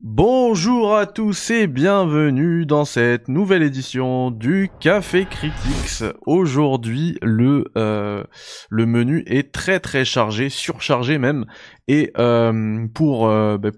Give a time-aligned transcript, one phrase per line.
[0.00, 6.04] Bonjour à tous et bienvenue dans cette nouvelle édition du Café Critics.
[6.24, 8.22] Aujourd'hui, le euh,
[8.70, 11.46] menu est très très chargé, surchargé même,
[11.88, 13.72] et euh, pour euh, ben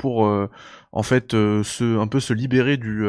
[0.92, 3.06] en fait se un peu se libérer du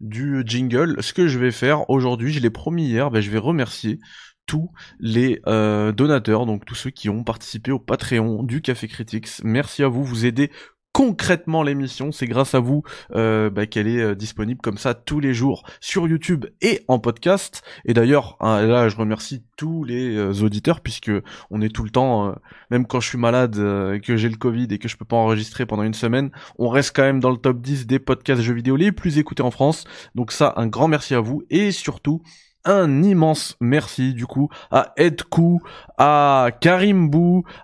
[0.00, 3.38] du jingle, ce que je vais faire aujourd'hui, je l'ai promis hier, ben je vais
[3.38, 3.98] remercier
[4.44, 9.42] tous les donateurs, donc tous ceux qui ont participé au Patreon du Café Critics.
[9.42, 10.50] Merci à vous, vous aidez
[10.96, 12.10] concrètement l'émission.
[12.10, 12.82] C'est grâce à vous
[13.14, 16.98] euh, bah, qu'elle est euh, disponible comme ça tous les jours sur YouTube et en
[16.98, 17.62] podcast.
[17.84, 21.10] Et d'ailleurs, hein, là, je remercie tous les euh, auditeurs puisque
[21.50, 22.34] on est tout le temps,
[22.70, 25.66] même quand je suis malade, que j'ai le Covid et que je peux pas enregistrer
[25.66, 28.76] pendant une semaine, on reste quand même dans le top 10 des podcasts jeux vidéo
[28.76, 29.84] les plus écoutés en France.
[30.14, 32.22] Donc ça, un grand merci à vous et surtout
[32.66, 35.60] un immense merci du coup à Edkou,
[35.98, 37.10] à Karim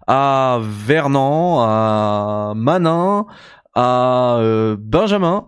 [0.07, 3.27] à Vernon, à Manin,
[3.75, 5.47] à euh, Benjamin.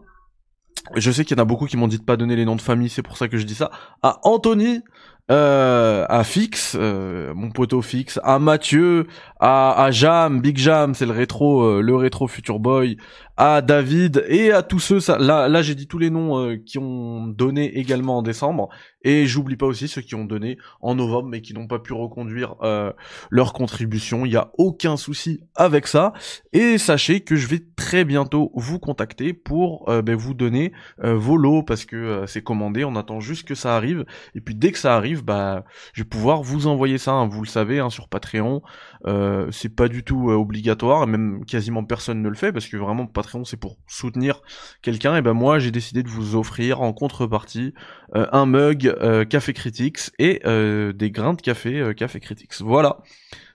[0.97, 2.57] Je sais qu'il y en a beaucoup qui m'ont dit de pas donner les noms
[2.57, 3.71] de famille, c'est pour ça que je dis ça.
[4.03, 4.83] À Anthony,
[5.31, 9.07] euh, à Fix, euh, mon poteau Fix, à Mathieu,
[9.41, 12.99] à, à Jam, Big Jam, c'est le rétro, euh, le rétro Future Boy,
[13.37, 15.01] à David et à tous ceux.
[15.01, 18.69] Ça, là, là, j'ai dit tous les noms euh, qui ont donné également en décembre
[19.03, 21.93] et j'oublie pas aussi ceux qui ont donné en novembre mais qui n'ont pas pu
[21.93, 22.93] reconduire euh,
[23.31, 24.25] leur contribution.
[24.25, 26.13] Il y a aucun souci avec ça
[26.53, 31.63] et sachez que je vais très bientôt vous contacter pour ben, vous donner vos lots
[31.63, 32.85] parce que c'est commandé.
[32.85, 36.09] On attend juste que ça arrive et puis dès que ça arrive, bah, je vais
[36.09, 37.13] pouvoir vous envoyer ça.
[37.13, 38.63] Hein, vous le savez hein, sur Patreon.
[39.07, 42.77] Euh, c'est pas du tout euh, obligatoire, même quasiment personne ne le fait parce que
[42.77, 43.07] vraiment
[43.45, 44.41] C'est pour soutenir
[44.83, 45.17] quelqu'un.
[45.17, 47.75] Et ben moi j'ai décidé de vous offrir en contrepartie
[48.15, 48.95] euh, un mug
[49.29, 50.41] Café Critics et
[50.95, 52.61] des grains de café Café Critics.
[52.61, 52.99] Voilà.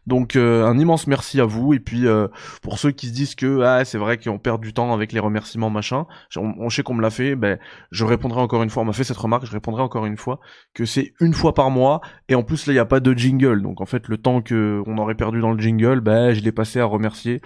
[0.10, 1.74] Donc euh, un immense merci à vous.
[1.74, 2.28] Et puis euh,
[2.64, 5.20] pour ceux qui se disent que ah c'est vrai qu'on perd du temps avec les
[5.20, 7.60] remerciements machin, on, sait qu'on me l'a fait, ben
[7.92, 10.40] je répondrai encore une fois, on m'a fait cette remarque, je répondrai encore une fois
[10.74, 12.02] que c'est une fois par mois.
[12.28, 13.62] Et en plus là il n'y a pas de jingle.
[13.62, 16.52] Donc en fait le temps que on aurait perdu dans le jingle, ben je l'ai
[16.52, 17.42] passé à remercier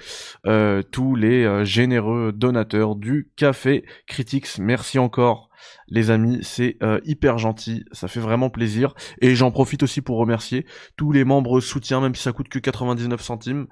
[0.47, 4.57] euh, tous les généreux donateurs du Café Critics.
[4.57, 5.49] Merci encore
[5.87, 8.93] les amis, c'est euh, hyper gentil, ça fait vraiment plaisir.
[9.21, 10.65] Et j'en profite aussi pour remercier
[10.97, 13.67] tous les membres soutien, même si ça coûte que 99 centimes.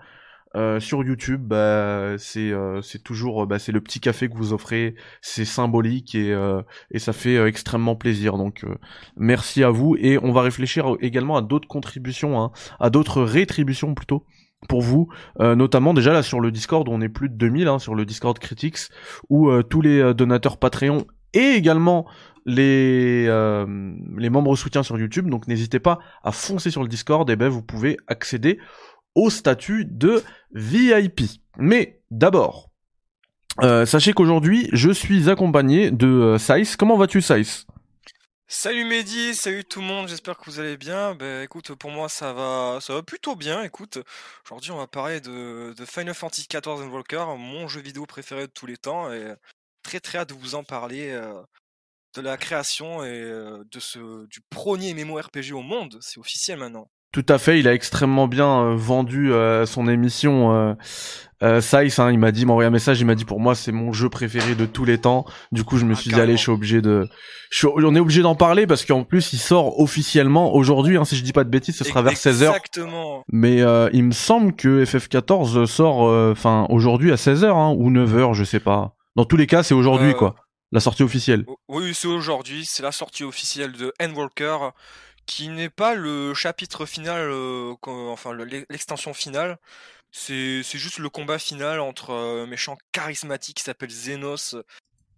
[0.54, 4.52] Euh, sur YouTube, bah, c'est euh, c'est toujours bah, c'est le petit café que vous
[4.52, 6.36] offrez, c'est symbolique et
[6.92, 8.38] et ça fait extrêmement plaisir.
[8.38, 8.66] Donc
[9.16, 13.94] merci à vous et on va réfléchir également à d'autres contributions, hein, à d'autres rétributions
[13.94, 14.26] plutôt
[14.68, 15.08] pour vous,
[15.40, 18.38] notamment déjà là sur le Discord, on est plus de 2000 hein, sur le Discord
[18.38, 18.90] Critics,
[19.30, 22.08] où tous les donateurs Patreon et également
[22.46, 23.66] les, euh,
[24.18, 25.30] les membres soutien sur YouTube.
[25.30, 28.60] Donc n'hésitez pas à foncer sur le Discord et ben vous pouvez accéder
[29.16, 31.22] au statut de VIP.
[31.58, 32.70] Mais d'abord,
[33.62, 36.76] euh, sachez qu'aujourd'hui je suis accompagné de euh, Saïs.
[36.76, 37.66] Comment vas-tu Saïs?
[38.48, 41.16] Salut Mehdi, salut tout le monde, j'espère que vous allez bien.
[41.16, 43.64] Ben écoute, pour moi ça va ça va plutôt bien.
[43.64, 44.00] Écoute,
[44.46, 48.66] aujourd'hui on va parler de, Final Fantasy XIV Walker, mon jeu vidéo préféré de tous
[48.66, 49.10] les temps.
[49.82, 51.18] Très très hâte de vous en parler
[52.16, 55.98] de la création et de ce du premier MMORPG au monde.
[56.02, 56.90] C'est officiel maintenant.
[57.12, 59.32] Tout à fait, il a extrêmement bien vendu
[59.66, 60.76] son émission.
[61.44, 63.72] Euh, hein, il m'a dit, m'a envoyé un message, il m'a dit pour moi c'est
[63.72, 65.26] mon jeu préféré de tous les temps.
[65.52, 67.08] Du coup, je me ah, suis dit allez, je suis obligé de,
[67.64, 70.98] on est obligé d'en parler parce qu'en plus il sort officiellement aujourd'hui.
[70.98, 72.48] Hein, si je dis pas de bêtises, ce sera vers 16h.
[72.48, 73.24] Exactement.
[73.32, 78.34] Mais euh, il me semble que FF14 sort, enfin aujourd'hui à 16h hein, ou 9h,
[78.34, 78.96] je sais pas.
[79.16, 80.36] Dans tous les cas, c'est aujourd'hui, euh, quoi.
[80.72, 81.46] La sortie officielle.
[81.68, 82.66] Oui, c'est aujourd'hui.
[82.66, 84.70] C'est la sortie officielle de Endwalker,
[85.26, 88.34] qui n'est pas le chapitre final, euh, enfin
[88.70, 89.60] l'extension finale.
[90.12, 94.56] C'est juste le combat final entre un méchant charismatique qui s'appelle Zenos,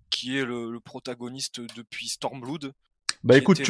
[0.09, 2.73] qui est le protagoniste depuis Stormblood.
[3.23, 3.61] Bah écoute,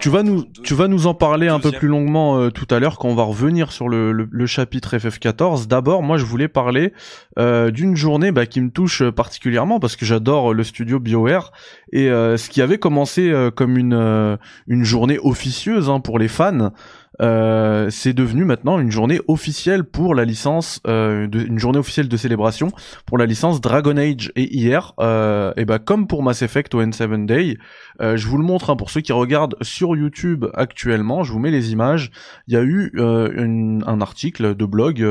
[0.00, 2.80] tu, vas nous, tu vas nous en parler un peu plus longuement euh, tout à
[2.80, 5.68] l'heure quand on va revenir sur le, le, chapitre FF14.
[5.68, 6.92] D'abord, moi je voulais parler
[7.38, 11.52] euh, d'une journée bah, qui me touche particulièrement parce que j'adore le studio BioWare
[11.92, 16.72] et euh, ce qui avait commencé comme une, une journée officieuse hein, pour les fans.
[17.20, 22.08] Euh, c'est devenu maintenant une journée officielle pour la licence, euh, de, une journée officielle
[22.08, 22.70] de célébration
[23.06, 24.32] pour la licence Dragon Age.
[24.36, 27.56] Et hier, euh, et bah comme pour Mass Effect au N7 Day,
[28.00, 31.22] euh, je vous le montre hein, pour ceux qui regardent sur YouTube actuellement.
[31.24, 32.10] Je vous mets les images.
[32.46, 35.06] Il y a eu une, un article de blog,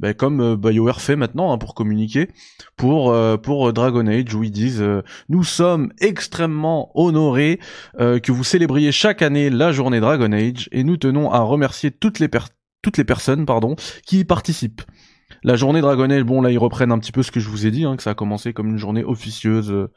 [0.00, 2.28] bah, comme BioWare fait maintenant hein, pour communiquer
[2.76, 4.84] pour pour Dragon Age où ils disent
[5.28, 7.58] nous sommes extrêmement honorés
[7.98, 12.18] que vous célébriez chaque année la journée Dragon Age et nous tenons à remercier toutes
[12.18, 12.28] les,
[12.82, 14.82] toutes les personnes pardon, qui y participent.
[15.42, 17.66] La journée Dragon Age, bon là ils reprennent un petit peu ce que je vous
[17.66, 19.90] ai dit, hein, que ça a commencé comme une journée officieuse, euh,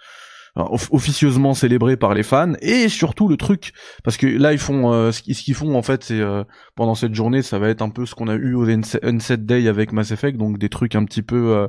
[0.56, 5.12] officieusement célébrée par les fans, et surtout le truc, parce que là ils font, euh,
[5.12, 6.44] ce qu'ils font en fait, c'est euh,
[6.76, 9.68] pendant cette journée, ça va être un peu ce qu'on a eu au Unset Day
[9.68, 11.68] avec Mass Effect, donc des trucs un petit peu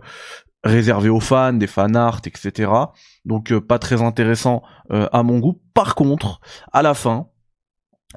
[0.64, 2.70] réservés aux fans, des fan art, etc.
[3.24, 5.60] Donc pas très intéressant à mon goût.
[5.74, 6.40] Par contre,
[6.72, 7.29] à la fin, euh,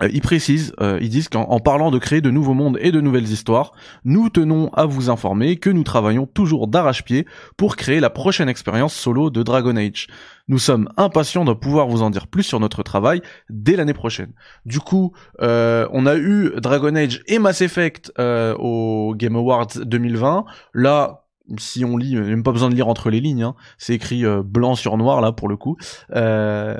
[0.02, 3.30] ils précisent, euh, ils disent qu'en parlant de créer de nouveaux mondes et de nouvelles
[3.30, 3.74] histoires,
[4.04, 8.96] nous tenons à vous informer que nous travaillons toujours d'arrache-pied pour créer la prochaine expérience
[8.96, 10.08] solo de Dragon Age.
[10.48, 14.34] Nous sommes impatients de pouvoir vous en dire plus sur notre travail dès l'année prochaine.
[14.66, 20.46] Du coup, euh, on a eu Dragon Age et Mass Effect au Game Awards 2020.
[20.74, 21.23] Là,
[21.58, 23.56] si on lit, même pas besoin de lire entre les lignes, hein.
[23.78, 25.78] c'est écrit euh, blanc sur noir là pour le coup.
[26.16, 26.78] Euh,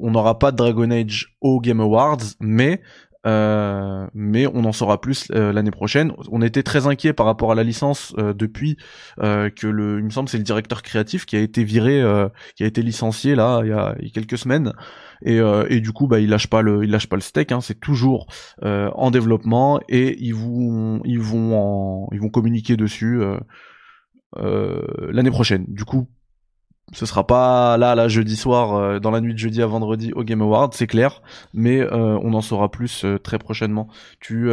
[0.00, 2.82] on n'aura pas de Dragon Age au Game Awards, mais
[3.24, 6.12] euh, mais on en saura plus l'année prochaine.
[6.30, 8.76] On était très inquiet par rapport à la licence depuis
[9.16, 12.02] que le, il me semble, c'est le directeur créatif qui a été viré,
[12.56, 14.72] qui a été licencié là il y a, quelques semaines.
[15.24, 17.60] Et, et, du coup bah il lâche pas le il lâche pas le steak hein,
[17.60, 18.26] c'est toujours
[18.64, 23.38] en développement et ils vont ils vont en, ils vont communiquer dessus euh,
[24.36, 25.64] l'année prochaine.
[25.68, 26.08] Du coup,
[26.92, 30.12] ce sera pas là, là, jeudi soir, euh, dans la nuit de jeudi à vendredi
[30.12, 31.22] au Game Award, c'est clair,
[31.54, 33.88] mais euh, on en saura plus très prochainement.
[34.20, 34.50] Tu,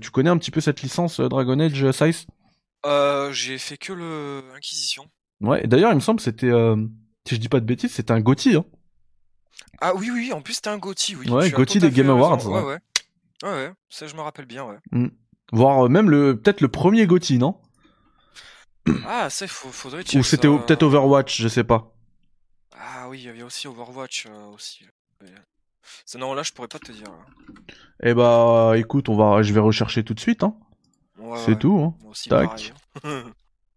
[0.00, 2.26] tu connais un petit peu cette licence Dragon Age, Size?
[3.30, 5.04] J'ai fait que le Inquisition.
[5.40, 6.50] Ouais, d'ailleurs, il me semble que c'était,
[7.26, 8.56] si je dis pas de bêtises, c'était un Gotti.
[8.56, 8.64] Hein.
[9.80, 11.30] Ah oui, oui, en plus c'était un Gotti, oui.
[11.30, 12.44] Ouais, Gotti des Game Awards.
[12.46, 12.78] Ouais, ouais.
[13.44, 14.76] Ouais, ouais, ça je me rappelle bien, ouais.
[14.90, 15.08] Mm.
[15.52, 17.56] Voire même le, peut-être le premier Gotti, non?
[19.06, 21.94] Ah, ça, faudrait Ou c'était peut-être Overwatch, je sais pas.
[22.72, 24.84] Ah oui, il y avait aussi Overwatch euh, aussi.
[26.04, 27.06] Ça, non, là, je pourrais pas te dire.
[28.02, 30.42] Eh bah, écoute, on va, je vais rechercher tout de suite.
[30.42, 30.54] Hein.
[31.44, 31.78] C'est tout.
[31.78, 31.94] Hein.
[32.28, 32.72] Tac.
[33.04, 33.24] Hein.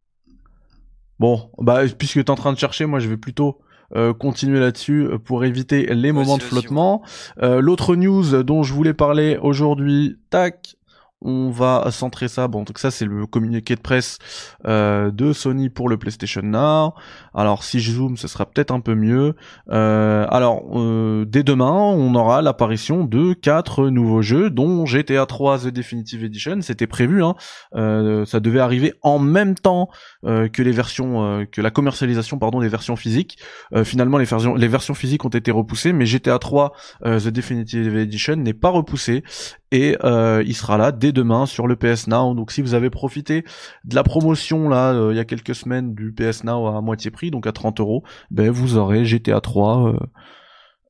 [1.19, 3.61] bon, bah, puisque tu es en train de chercher, moi, je vais plutôt
[3.95, 7.01] euh, continuer là-dessus euh, pour éviter les moments de flottement.
[7.37, 10.75] L'autre news dont je voulais parler aujourd'hui, tac,
[11.21, 12.47] on va centrer ça.
[12.47, 14.17] Bon, donc ça c'est le communiqué de presse
[14.65, 16.93] euh, de Sony pour le PlayStation Now.
[17.33, 19.35] Alors si je zoome, ce sera peut-être un peu mieux.
[19.69, 25.59] Euh, alors euh, dès demain, on aura l'apparition de quatre nouveaux jeux, dont GTA 3
[25.59, 26.61] The Definitive Edition.
[26.61, 27.35] C'était prévu, hein.
[28.25, 29.89] ça devait arriver en même temps
[30.23, 33.37] que les versions, que la commercialisation, pardon, des versions physiques.
[33.83, 36.73] finalement, les versions, les versions physiques ont été repoussées, mais GTA 3
[37.03, 39.23] The Definitive Edition n'est pas repoussé
[39.71, 42.33] et il sera là dès demain sur le PS Now.
[42.33, 43.43] Donc si vous avez profité
[43.83, 47.11] de la promotion là euh, il y a quelques semaines du PS Now à moitié
[47.11, 49.95] prix, donc à 30 euros, ben vous aurez GTA 3.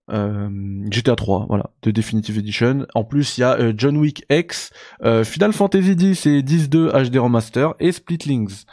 [0.09, 2.85] GTA 3, voilà, de Definitive Edition.
[2.95, 4.73] En plus, il y a euh, John Wick X,
[5.03, 8.65] euh, Final Fantasy X et 10-2 HD Remaster et Splitlings,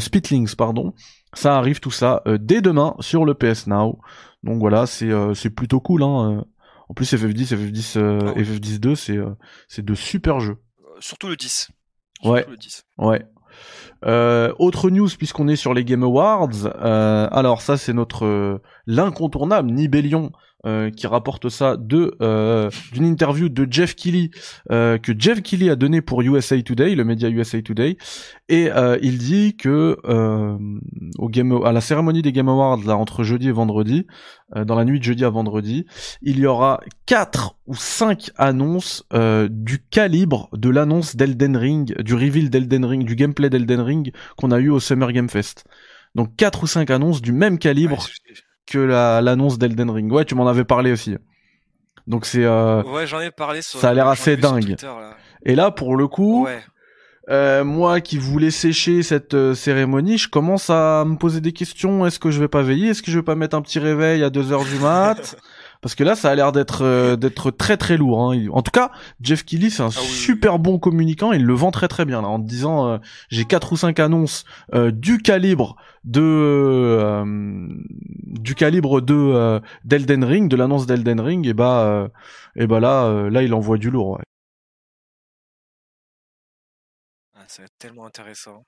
[0.00, 0.92] Splitlings, pardon.
[1.34, 4.00] Ça arrive tout ça dès demain sur le PS Now.
[4.42, 6.02] Donc voilà, c'est c'est plutôt cool.
[6.02, 6.44] Hein.
[6.88, 9.18] En plus, FF10, FF10, ah FF10 2, c'est
[9.68, 10.58] c'est de super jeux
[11.02, 11.70] surtout le 10.
[12.24, 12.46] ouais.
[12.98, 13.26] Ouais.
[14.04, 16.66] Euh, autre news puisqu'on est sur les Game Awards.
[16.66, 20.32] Euh, alors ça c'est notre euh, l'incontournable Nibellion
[20.64, 24.30] euh, qui rapporte ça de euh, d'une interview de Jeff Keighley
[24.70, 27.96] euh, que Jeff Keighley a donné pour USA Today, le média USA Today,
[28.48, 28.68] et
[29.02, 29.98] il dit que
[31.18, 34.06] au game à la cérémonie des Game Awards là entre jeudi et vendredi,
[34.54, 35.84] dans la nuit de jeudi à vendredi,
[36.20, 39.04] il y aura quatre ou cinq annonces
[39.50, 44.52] du calibre de l'annonce d'Elden Ring, du reveal d'Elden Ring, du gameplay d'Elden Ring qu'on
[44.52, 45.64] a eu au Summer Game Fest.
[46.14, 48.06] Donc quatre ou cinq annonces du même calibre
[48.66, 50.12] que l'annonce d'Elden Ring.
[50.12, 51.16] Ouais, tu m'en avais parlé aussi.
[52.06, 52.44] Donc c'est.
[52.44, 53.62] Euh, ouais, j'en ai parlé.
[53.62, 54.76] ça a l'air assez dingue.
[55.44, 56.46] Et là, pour le coup,
[57.30, 62.04] euh, moi qui voulais sécher cette euh, cérémonie, je commence à me poser des questions.
[62.06, 62.88] Est-ce que je vais pas veiller?
[62.88, 65.36] Est-ce que je vais pas mettre un petit réveil à 2 heures du mat?
[65.82, 68.32] Parce que là, ça a l'air d'être euh, d'être très très lourd.
[68.32, 68.48] Hein.
[68.52, 71.32] En tout cas, Jeff Kelly, c'est un ah super bon communicant.
[71.32, 72.98] Il le vend très très bien là, en disant euh,
[73.30, 77.24] j'ai quatre ou cinq annonces euh, du calibre de
[78.26, 81.46] du calibre de d'Elden Ring, de l'annonce d'Elden Ring.
[81.48, 82.08] Et bah
[82.54, 84.10] et bah là là, il envoie du lourd.
[84.18, 84.24] Ouais.
[87.34, 88.64] Ah, ça va être tellement intéressant.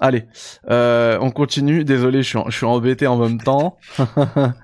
[0.00, 0.24] Allez,
[0.70, 1.84] euh, on continue.
[1.84, 3.78] Désolé, je suis, je suis embêté en même temps.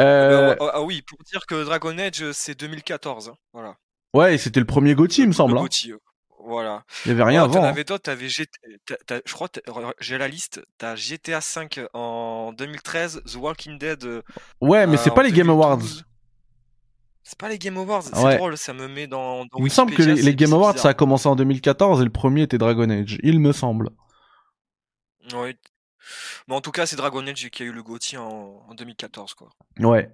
[0.00, 3.30] Euh, ah, ah oui, pour dire que Dragon Age, c'est 2014.
[3.30, 3.74] Hein, voilà.
[4.14, 5.58] Ouais, c'était le premier Gauthier, il me semble.
[5.58, 5.66] Hein.
[6.44, 6.84] voilà.
[7.04, 7.64] Il y avait rien avant.
[7.64, 7.70] Hein.
[7.70, 9.48] Avais d'autres, je crois,
[9.98, 10.62] j'ai la liste.
[10.78, 14.22] T'as GTA 5 en 2013, The Walking Dead.
[14.60, 15.82] Ouais, mais c'est pas les Game Awards.
[17.24, 19.46] C'est pas les Game Awards, c'est drôle, ça me met dans.
[19.56, 22.42] il me semble que les, Game Awards, ça a commencé en 2014 et le premier
[22.42, 23.90] était Dragon Age, il me semble.
[25.34, 25.56] Oui.
[26.46, 29.50] Mais en tout cas, c'est Dragon Age qui a eu le Gauthier en, 2014, quoi.
[29.78, 30.10] Ouais.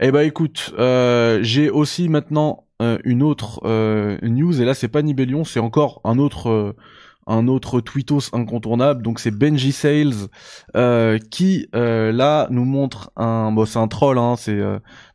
[0.00, 4.88] Eh ben écoute, euh, j'ai aussi maintenant euh, une autre euh, news et là c'est
[4.88, 6.74] pas Nibellion, c'est encore un autre
[7.28, 9.02] un autre tweetos incontournable.
[9.02, 10.28] Donc c'est Benji Sales
[11.30, 14.18] qui là nous montre un, bon c'est un troll.
[14.18, 14.60] Hein, c'est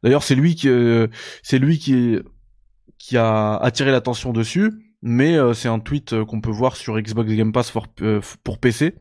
[0.03, 0.69] d'ailleurs c'est lui qui
[1.43, 2.17] c'est lui qui
[2.97, 4.71] qui a attiré l'attention dessus.
[5.01, 7.87] Mais c'est un tweet qu'on peut voir sur Xbox Game Pass pour,
[8.43, 8.95] pour PC.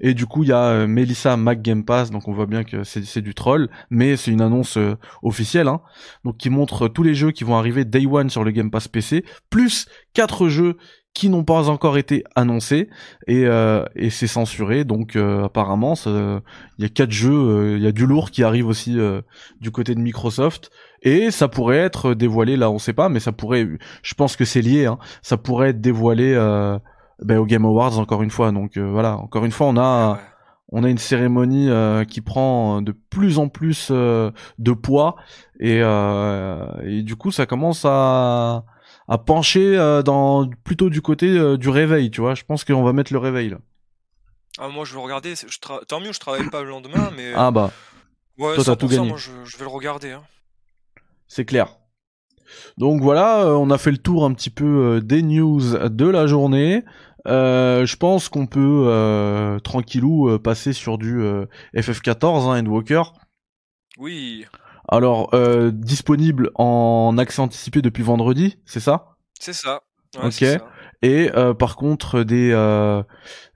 [0.00, 2.84] Et du coup, il y a Melissa Mac Game Pass, donc on voit bien que
[2.84, 4.78] c'est du troll, mais c'est une annonce
[5.22, 5.80] officielle, hein,
[6.24, 8.88] donc qui montre tous les jeux qui vont arriver Day One sur le Game Pass
[8.88, 10.76] PC, plus quatre jeux
[11.14, 12.90] qui n'ont pas encore été annoncés
[13.28, 16.42] et, euh, et c'est censuré donc euh, apparemment il
[16.78, 18.98] y a quatre jeux euh, il y a du lourd qui arrive aussi
[19.60, 20.70] du côté de Microsoft
[21.02, 23.68] et ça pourrait être dévoilé là on sait pas mais ça pourrait
[24.02, 26.34] je pense que c'est lié hein, ça pourrait être dévoilé
[27.22, 30.18] ben, au Game Awards encore une fois donc voilà encore une fois on a
[30.72, 31.68] on a une cérémonie
[32.08, 35.16] qui prend de plus en plus de poids
[35.60, 38.64] et, et du coup ça commence à
[39.08, 42.34] à pencher euh, dans plutôt du côté euh, du réveil, tu vois.
[42.34, 43.58] Je pense qu'on va mettre le réveil là.
[44.58, 47.32] Ah, moi je vais regarder, je tant mieux, je travaille pas le lendemain, mais.
[47.34, 47.70] Ah bah.
[48.38, 49.08] Ouais, Toi, tout gagné.
[49.08, 50.12] Moi, je, vais le regarder.
[50.12, 50.22] Hein.
[51.28, 51.76] C'est clair.
[52.78, 56.26] Donc voilà, euh, on a fait le tour un petit peu des news de la
[56.26, 56.84] journée.
[57.26, 61.20] je pense qu'on peut tranquillou passer sur du
[61.74, 63.02] FF14 hein, Endwalker.
[63.98, 64.44] Oui.
[64.88, 69.16] Alors, euh, disponible en accès anticipé depuis vendredi, c'est ça?
[69.40, 69.80] C'est ça.
[70.22, 70.44] ok.
[71.02, 73.02] Et euh, par contre, des euh,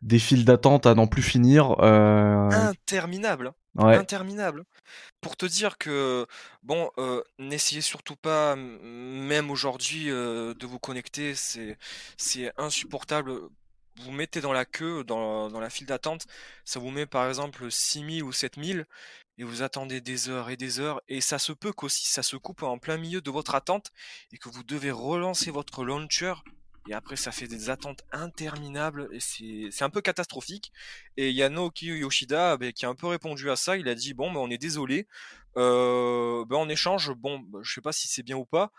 [0.03, 1.81] des files d'attente à n'en plus finir.
[1.81, 3.53] Interminable.
[3.79, 4.65] Interminable.
[5.21, 6.27] Pour te dire que
[6.63, 6.91] bon,
[7.39, 11.35] n'essayez surtout pas, même aujourd'hui, de vous connecter.
[11.35, 11.79] C'est
[12.17, 13.41] c'est insupportable
[14.03, 16.27] vous mettez dans la queue, dans, dans la file d'attente,
[16.65, 18.87] ça vous met par exemple 6000 ou 7000,
[19.39, 22.37] et vous attendez des heures et des heures, et ça se peut qu'aussi ça se
[22.37, 23.91] coupe en plein milieu de votre attente,
[24.33, 26.35] et que vous devez relancer votre launcher,
[26.89, 30.73] et après ça fait des attentes interminables, et c'est un peu catastrophique.
[31.17, 33.89] Et il y a Naoki Yoshida bah, qui a un peu répondu à ça, il
[33.89, 35.07] a dit bon bah, on est désolé,
[35.57, 38.71] euh, bah, en échange, bon bah, je sais pas si c'est bien ou pas,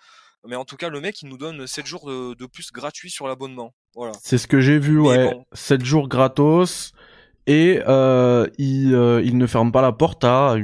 [0.47, 3.27] mais en tout cas le mec il nous donne 7 jours de, plus gratuits sur
[3.27, 3.73] l'abonnement.
[3.95, 4.13] Voilà.
[4.21, 5.37] C'est ce que j'ai vu, ouais.
[5.53, 6.93] 7 jours gratos
[7.49, 10.55] et euh, il, euh, il, ne ferme pas la porte à,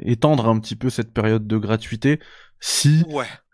[0.00, 2.20] étendre un petit peu cette période de gratuité
[2.66, 3.04] si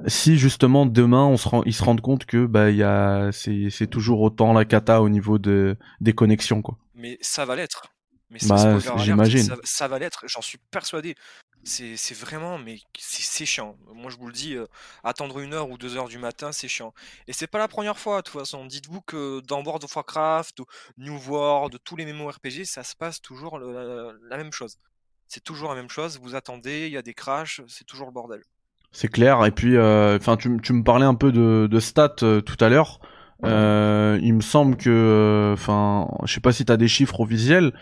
[0.07, 3.31] si justement demain on se rend, ils se rendent compte que bah il y a
[3.33, 6.79] c'est c'est toujours autant la cata au niveau de des connexions quoi.
[6.95, 7.83] Mais ça va l'être.
[8.31, 9.43] Mais bah, j'imagine.
[9.43, 11.17] Ça, ça, va l'être, j'en suis persuadé.
[11.65, 13.77] C'est vraiment, mais c'est chiant.
[13.93, 14.67] Moi, je vous le dis, euh,
[15.03, 16.95] attendre une heure ou deux heures du matin, c'est chiant.
[17.27, 18.65] Et c'est pas la première fois, de toute façon.
[18.65, 20.63] Dites-vous que dans World of Warcraft,
[20.99, 24.79] New World, tous les RPG ça se passe toujours la, même chose.
[25.27, 26.21] C'est toujours la même chose.
[26.21, 28.45] Vous attendez, il y a des crashs, c'est toujours le bordel.
[28.93, 29.45] C'est clair.
[29.47, 32.57] Et puis, euh, enfin, tu, tu, me parlais un peu de, de stats euh, tout
[32.61, 33.01] à l'heure.
[33.43, 37.73] il me semble que, enfin, je sais pas si tu as des chiffres officiels,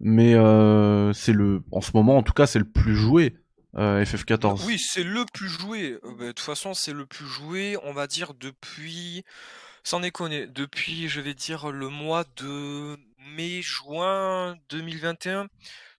[0.00, 3.36] mais euh, c'est le, en ce moment en tout cas, c'est le plus joué.
[3.76, 4.64] Euh, FF14.
[4.64, 5.98] Oui, c'est le plus joué.
[6.02, 9.22] Euh, bah, de toute façon, c'est le plus joué, on va dire, depuis.
[9.84, 12.96] Sans déconner, depuis, je vais dire, le mois de
[13.36, 15.48] mai-juin 2021.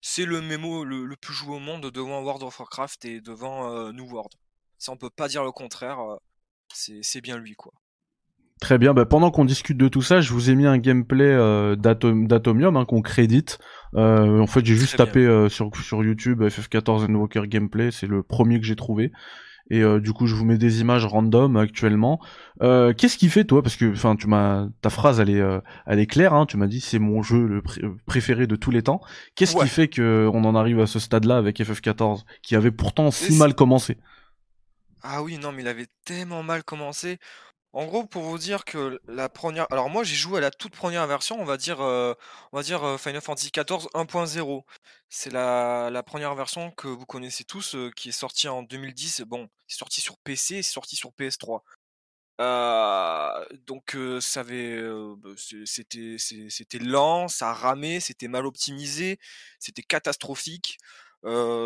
[0.02, 4.06] C'est le mémo le, plus joué au monde devant World of Warcraft et devant New
[4.06, 4.34] World.
[4.78, 6.00] Ça, on peut pas dire le contraire.
[6.74, 7.74] c'est bien lui, quoi.
[8.60, 8.94] Très bien.
[8.94, 12.76] Bah, pendant qu'on discute de tout ça, je vous ai mis un gameplay euh, d'Atomium
[12.76, 13.60] hein, qu'on crédite.
[13.96, 17.92] Euh, en fait, j'ai juste tapé euh, sur, sur YouTube FF14 Invoker Gameplay.
[17.92, 19.12] C'est le premier que j'ai trouvé.
[19.70, 22.20] Et euh, du coup, je vous mets des images random actuellement.
[22.60, 23.62] Qu'est-ce qui fait toi?
[23.62, 25.44] Parce que, enfin, tu m'as ta phrase, elle est,
[25.86, 26.34] elle est claire.
[26.34, 27.62] Hein, tu m'as dit c'est mon jeu le
[28.08, 29.02] préféré de tous les temps.
[29.36, 33.12] Qu'est-ce qui fait que on en arrive à ce stade-là avec FF14, qui avait pourtant
[33.12, 33.98] si mal commencé?
[35.02, 37.20] Ah oui, non, mais il avait tellement mal commencé.
[37.74, 40.74] En gros, pour vous dire que la première alors moi j'ai joué à la toute
[40.76, 42.16] première version, on va dire, euh,
[42.52, 44.66] on va dire, euh, Final Fantasy XIV 1.0.
[45.10, 49.22] C'est la la première version que vous connaissez tous, euh, qui est sortie en 2010.
[49.28, 51.64] Bon, c'est sorti sur PC c'est sorti sur PS3.
[53.68, 54.82] donc ça avait,
[55.18, 55.30] bah,
[55.66, 59.20] c'était c'était lent, ça ramait, c'était mal optimisé,
[59.60, 60.78] c'était catastrophique.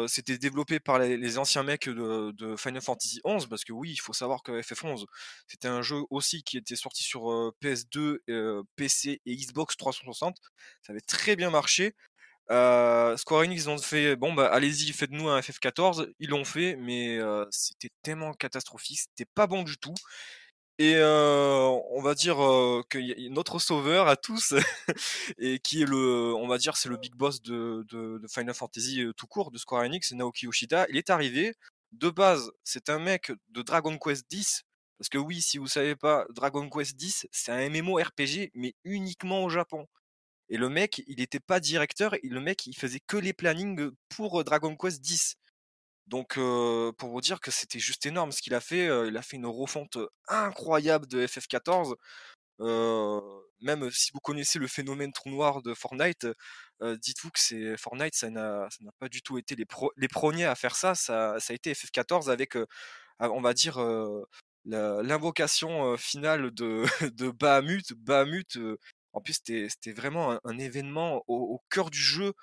[0.08, 4.14] C'était développé par les, anciens mecs de, Final Fantasy XI, parce que oui, il faut
[4.14, 5.06] savoir que FF11,
[5.48, 7.22] c'était un jeu aussi qui était sorti sur
[7.62, 8.18] PS2,
[8.76, 10.38] PC et Xbox 360.
[10.82, 11.96] Ça avait très bien marché.
[12.50, 17.18] Square Enix ont fait bon bah allez-y faites-nous un FF14 ils l'ont fait mais
[17.50, 19.94] c'était tellement catastrophique c'était pas bon du tout
[20.82, 22.38] et on va dire
[22.90, 24.54] que notre sauveur à tous
[25.38, 27.86] et qui est le on va dire c'est le big boss de,
[28.30, 30.88] Final Fantasy tout court de Square Enix Naoki Yoshida.
[30.90, 31.54] Il est arrivé.
[31.92, 34.64] De base c'est un mec de Dragon Quest X
[34.98, 38.74] parce que oui si vous savez pas Dragon Quest X c'est un MMO RPG mais
[38.84, 39.88] uniquement au Japon.
[40.52, 43.90] Et le mec, il n'était pas directeur, et le mec, il faisait que les plannings
[44.10, 45.38] pour Dragon Quest X.
[46.12, 49.38] Donc, pour vous dire que c'était juste énorme ce qu'il a fait, il a fait
[49.38, 51.96] une refonte incroyable de FF14.
[53.62, 56.28] même si vous connaissez le phénomène trou noir de Fortnite,
[56.82, 58.68] dites-vous que c'est Fortnite, ça n'a,
[59.00, 60.96] pas du tout été les, premiers à faire ça.
[60.96, 62.58] Ça, a été FF14 avec,
[63.22, 63.80] on va dire,
[64.66, 67.94] l'invocation finale de Bahamut.
[67.94, 68.58] Bahamut,
[69.14, 72.34] en plus, c'était vraiment un, événement au, cœur du jeu.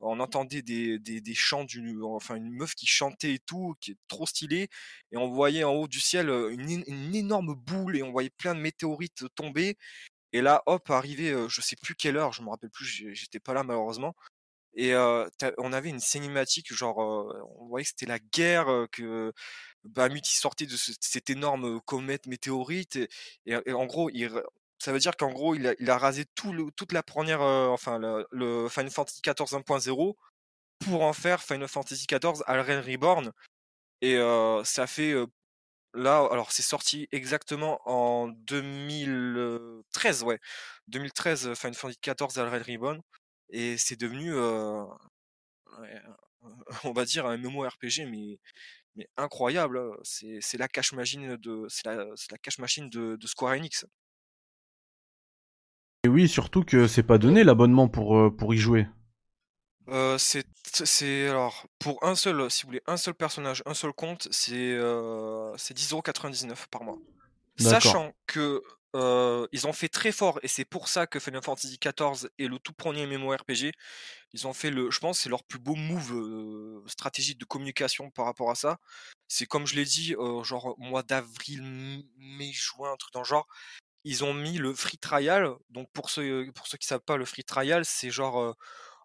[0.00, 3.96] On entendait des, des, chants d'une, enfin une meuf qui chantait et tout, qui est
[4.08, 4.68] trop stylée.
[5.12, 8.60] Et on voyait en haut du ciel une, énorme boule et on voyait plein de
[8.60, 9.76] météorites tomber.
[10.32, 13.54] Et là, hop, arrivé, je sais plus quelle heure, je me rappelle plus, j'étais pas
[13.54, 14.14] là malheureusement.
[14.74, 19.32] Et on avait une cinématique, genre, on voyait que c'était la guerre, que
[19.84, 22.98] Bahamut sortait de cette énorme comète météorite.
[23.46, 24.30] Et, en gros, il,
[24.78, 29.20] ça veut dire qu'en gros, il a, rasé toute la première, enfin, le, Final Fantasy
[29.22, 30.14] XIV 1.0
[30.80, 33.32] pour en faire Final Fantasy XIV Alren Reborn.
[34.02, 34.18] Et
[34.64, 35.14] ça fait
[35.94, 40.38] là, alors c'est sorti exactement en 2013, ouais,
[40.88, 43.00] 2013 Final Fantasy XIV Alren Reborn,
[43.50, 44.34] et c'est devenu,
[46.84, 48.38] on va dire un RPG mais
[48.96, 49.78] mais incroyable.
[49.78, 49.92] Hein.
[50.02, 53.86] C'est la cache machine de, de Square Enix.
[56.06, 58.86] Et oui, surtout que c'est pas donné l'abonnement pour, euh, pour y jouer.
[59.88, 64.28] Euh, c'est alors pour un seul si vous voulez un seul personnage un seul compte
[64.30, 66.98] c'est euh, c'est 10,99€ par mois.
[67.58, 68.62] Sachant que
[68.94, 72.46] euh, ils ont fait très fort et c'est pour ça que Final Fantasy XIV est
[72.46, 73.72] le tout premier MMORPG
[74.32, 78.26] ils ont fait le je pense c'est leur plus beau move stratégique de communication par
[78.26, 78.78] rapport à ça.
[79.26, 83.48] C'est comme je l'ai dit genre mois d'avril mai juin un truc dans le genre
[84.06, 85.50] ils ont mis le free trial.
[85.70, 88.54] Donc pour ceux, pour ceux qui savent pas, le free trial, c'est genre,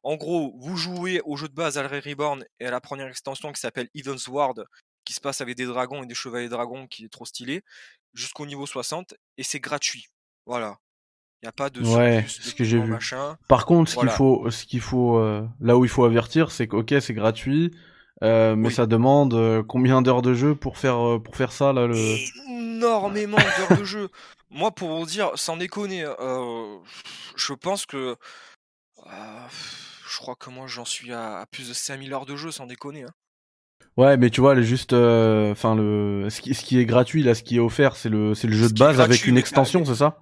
[0.04, 3.52] en gros, vous jouez au jeu de base Alre Reborn et à la première extension
[3.52, 4.64] qui s'appelle Eden's Ward,
[5.04, 7.64] qui se passe avec des dragons et des chevaliers dragons, qui est trop stylé,
[8.14, 10.06] jusqu'au niveau 60, et c'est gratuit.
[10.46, 10.78] Voilà.
[11.42, 12.92] Il n'y a pas de ouais, ce que j'ai vu.
[12.92, 13.36] Machin.
[13.48, 15.20] Par contre, ce qu'il faut, ce qu'il faut,
[15.60, 17.72] là où il faut avertir, c'est que ok, c'est gratuit,
[18.22, 21.96] mais ça demande combien d'heures de jeu pour faire pour faire ça là le
[22.82, 24.10] énormément d'heures de jeu.
[24.50, 26.78] Moi, pour vous dire, sans déconner, euh,
[27.36, 28.16] je pense que.
[29.06, 29.48] Euh,
[30.10, 33.04] je crois que moi, j'en suis à, plus de 5000 heures de jeu, sans déconner.
[33.04, 33.14] Hein.
[33.98, 37.36] Ouais, mais tu vois, juste, euh, enfin le, ce qui, ce qui, est gratuit là,
[37.36, 39.96] ce qui est offert, c'est le, c'est le jeu de base avec une extension, c'est
[39.96, 40.22] ça?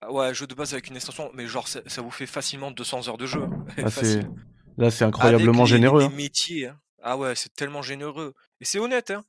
[0.00, 3.08] Ah Ouais, jeu de base avec une extension, mais genre ça, vous fait facilement 200
[3.08, 3.46] heures de jeu.
[3.78, 3.82] Ah,
[4.78, 6.04] là, c'est incroyablement généreux.
[6.04, 6.12] Hein.
[6.14, 6.78] métiers, hein.
[7.02, 8.34] Ah ouais, c'est tellement généreux.
[8.60, 9.24] Et c'est honnête, hein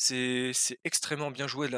[0.00, 1.72] c'est extrêmement bien joué de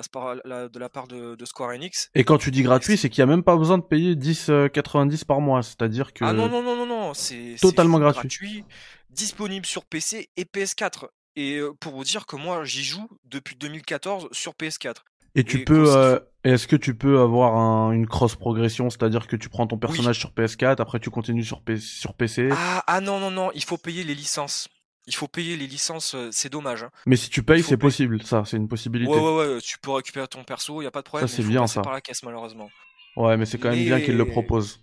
[0.45, 2.11] la, de la part de, Square Enix.
[2.15, 4.51] Et quand tu dis gratuit, c'est qu'il n'y a même pas besoin de payer 10,90
[4.51, 6.25] euh, par mois, c'est-à-dire que...
[6.25, 8.65] Ah non, non, non, non, non, c'est totalement gratuit.
[9.11, 11.09] Disponible sur PC et PS4.
[11.35, 14.97] Et pour vous dire que moi, j'y joue depuis 2014 sur PS4.
[15.35, 19.49] Et tu peux, euh, est-ce que tu peux avoir une cross progression, c'est-à-dire que tu
[19.49, 23.31] prends ton personnage sur PS4, après tu continues sur, sur PC ah, ah non, non,
[23.31, 24.69] non, il faut payer les licences.
[25.07, 26.85] Il faut payer les licences, c'est dommage.
[26.85, 26.91] Hein.
[27.07, 29.11] Mais si tu payes, c'est possible, ça, c'est une possibilité.
[29.11, 31.29] Ouais, ouais, ouais, tu peux récupérer ton perso, y a pas de problème.
[31.29, 31.83] Ça, c'est bien, ça.
[31.83, 32.71] par la caisse, malheureusement.
[33.17, 34.81] Ouais, mais c'est quand même bien qu'il le propose.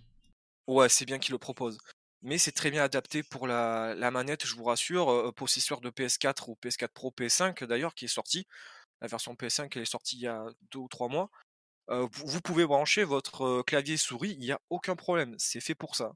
[0.66, 1.78] Ouais, c'est bien qu'il le propose.
[2.22, 5.32] Mais c'est très bien adapté pour la, manette, je vous rassure.
[5.34, 8.46] possesseur de PS4 ou PS4 Pro, PS5 d'ailleurs, qui est sorti.
[9.00, 11.30] La version PS5, elle est sortie il y a deux ou trois mois.
[11.88, 15.34] vous pouvez brancher votre clavier souris, il n'y a aucun problème.
[15.38, 16.12] C'est fait pour ça.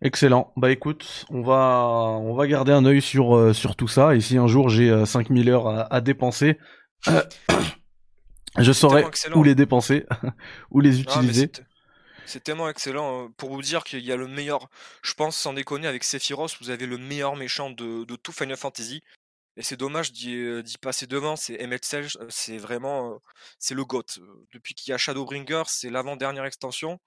[0.00, 0.52] Excellent.
[0.56, 4.20] Bah écoute, on va on va garder un œil sur euh, sur tout ça et
[4.20, 6.58] si un jour j'ai 5000 euh, heures à, dépenser,
[8.58, 10.06] je saurai où les dépenser,
[10.70, 11.50] où les utiliser.
[12.26, 13.32] C'est tellement excellent hein.
[13.38, 14.68] pour vous dire qu'il y a le meilleur,
[15.02, 18.56] je pense sans déconner avec Sephiroth, vous avez le meilleur méchant de, de tout Final
[18.56, 19.02] Fantasy.
[19.56, 21.84] Et c'est dommage d'y euh, passer devant, c'est Emmett
[22.28, 23.20] c'est vraiment
[23.58, 24.04] c'est le GOAT.
[24.52, 27.00] Depuis qu'il y a Shadowbringer, c'est l'avant-dernière extension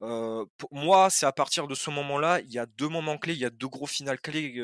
[0.00, 3.44] moi, c'est à partir de ce moment-là, il y a deux moments clés, il y
[3.44, 4.54] a deux gros finales clés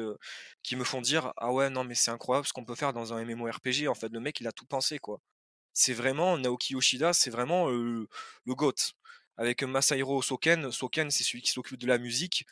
[0.62, 3.12] qui me font dire ah ouais non mais c'est incroyable ce qu'on peut faire dans
[3.12, 3.88] un MMORPG.
[3.88, 5.20] En fait, le mec il a tout pensé quoi.
[5.74, 8.08] C'est vraiment Naoki Yoshida, c'est vraiment le
[8.46, 8.94] GOAT.
[9.38, 12.46] Avec Masahiro Soken, Soken c'est celui qui s'occupe de la musique.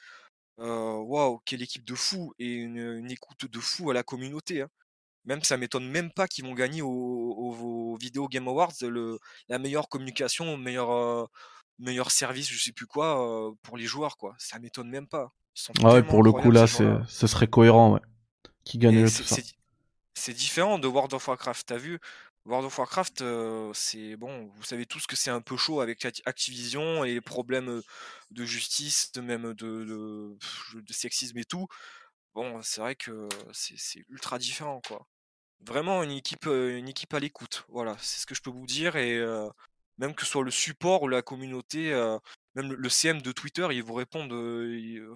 [0.59, 4.63] waouh, quelle équipe de fou et une, écoute de fou à la communauté.
[4.63, 4.71] Hein.
[5.25, 9.19] Même ça m'étonne même pas qu'ils vont gagner au, Video Game Awards le,
[9.49, 11.31] la meilleure communication, meilleur,
[11.79, 14.35] meilleur service, je sais plus quoi, pour les joueurs quoi.
[14.39, 15.33] Ça m'étonne même pas.
[15.83, 18.01] ouais, pour le coup là, ce serait cohérent, ouais.
[18.65, 19.37] Qui gagne ça.
[20.17, 21.67] C'est différent de World of Warcraft.
[21.67, 21.99] T'as vu,
[22.47, 23.25] World of Warcraft,
[23.73, 27.81] c'est bon, vous savez tous que c'est un peu chaud avec Activision et les problèmes
[28.31, 31.67] de justice, de même de, de, sexisme et tout.
[32.35, 35.07] Bon, c'est vrai que c'est ultra différent, quoi.
[35.61, 37.65] Vraiment une équipe, une équipe à l'écoute.
[37.69, 38.97] Voilà, c'est ce que je peux vous dire.
[38.97, 39.19] Et
[39.99, 41.93] même que ce soit le support ou la communauté,
[42.55, 44.35] même le, CM de Twitter, ils vous répondent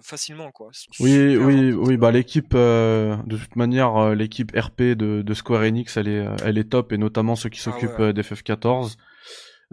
[0.01, 0.71] facilement, quoi.
[0.99, 1.97] Oui, oui, oui.
[1.97, 6.91] Bah l'équipe, de toute manière, l'équipe RP de, Square Enix, elle est, elle est top,
[6.91, 8.95] et notamment ceux qui ah s'occupent d'FF14.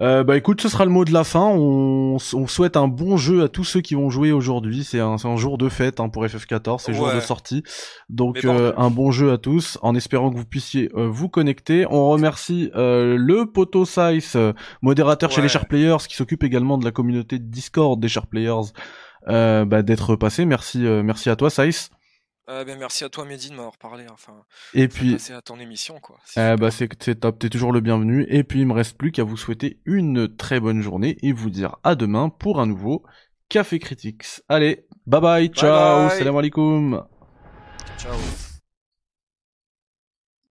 [0.03, 1.47] Euh, bah écoute, ce sera le mot de la fin.
[1.47, 4.85] On, on, souhaite un bon jeu à tous ceux qui vont jouer aujourd'hui.
[4.85, 7.63] C'est un, un, jour de fête hein, pour FF14, c'est jour de sortie.
[8.11, 11.87] Donc euh, un bon jeu à tous, en espérant que vous puissiez euh, vous connecter.
[11.89, 14.37] On remercie le Poto Size,
[14.83, 18.73] modérateur chez les Sharp Players, qui s'occupe également de la communauté Discord des Sharp Players,
[19.27, 20.45] bah, d'être passé.
[20.45, 21.91] Merci, merci à toi Size.
[22.49, 24.07] Euh, ben, merci à toi Mehdi de m'avoir parlé.
[24.13, 26.17] Enfin, et puis, à ton émission quoi.
[26.37, 28.25] Eh bah c'est top, t'es toujours le bienvenu.
[28.29, 31.51] Et puis il me reste plus qu'à vous souhaiter une très bonne journée et vous
[31.51, 33.03] dire à demain pour un nouveau
[33.49, 34.43] Café Critics.
[34.49, 37.05] Allez, bye bye, ciao, salam alaikum.
[37.99, 38.56] Ciao.